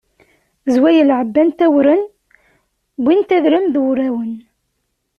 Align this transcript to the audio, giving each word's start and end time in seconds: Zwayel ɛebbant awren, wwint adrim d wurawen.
Zwayel 0.73 1.09
ɛebbant 1.19 1.59
awren, 1.65 2.01
wwint 3.03 3.29
adrim 3.37 3.65
d 3.69 3.75
wurawen. 3.81 4.33